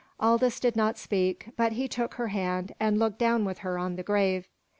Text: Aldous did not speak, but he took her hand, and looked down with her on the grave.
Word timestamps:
Aldous 0.19 0.59
did 0.59 0.75
not 0.75 0.97
speak, 0.97 1.49
but 1.55 1.73
he 1.73 1.87
took 1.87 2.15
her 2.15 2.29
hand, 2.29 2.73
and 2.79 2.97
looked 2.97 3.19
down 3.19 3.45
with 3.45 3.59
her 3.59 3.77
on 3.77 3.97
the 3.97 4.01
grave. 4.03 4.47